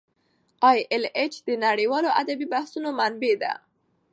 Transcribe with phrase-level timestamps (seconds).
[0.69, 3.53] ای ایل ایچ د نړیوالو ادبي بحثونو منبع ده.